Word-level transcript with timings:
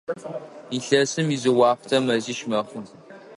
Илъэсым 0.77 1.27
изыуахътэ 1.35 1.97
мэзищ 2.05 2.39
мэхъу. 2.49 2.81